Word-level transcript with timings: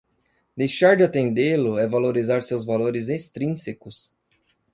Deixar 0.57 0.97
de 0.97 1.03
atendê-lo 1.03 1.77
é 1.77 1.85
valorizar 1.87 2.41
seus 2.41 2.65
valores 2.65 3.07
extrínsecos 3.07 4.11